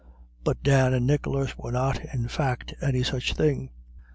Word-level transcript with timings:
But 0.43 0.63
Dan 0.63 0.95
and 0.95 1.05
Nicholas 1.05 1.55
were 1.59 1.71
not, 1.71 2.03
in 2.11 2.27
fact, 2.27 2.73
any 2.81 3.03
such 3.03 3.35
thing. 3.35 3.69